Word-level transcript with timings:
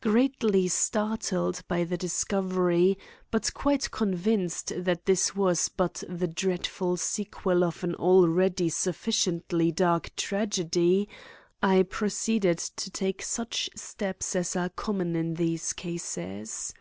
Greatly 0.00 0.66
startled 0.66 1.62
by 1.68 1.84
the 1.84 1.96
discovery, 1.96 2.98
but 3.30 3.54
quite 3.54 3.92
convinced 3.92 4.72
that 4.76 5.06
this 5.06 5.36
was 5.36 5.68
but 5.68 6.02
the 6.08 6.26
dreadful 6.26 6.96
sequel 6.96 7.62
of 7.62 7.84
an 7.84 7.94
already 7.94 8.68
sufficiently 8.70 9.70
dark 9.70 10.10
tragedy, 10.16 11.08
I 11.62 11.84
proceeded 11.84 12.58
to 12.58 12.90
take 12.90 13.22
such 13.22 13.70
steps 13.76 14.34
as 14.34 14.56
are 14.56 14.70
common 14.70 15.14
in 15.14 15.34
these 15.34 15.72
cases. 15.72 16.74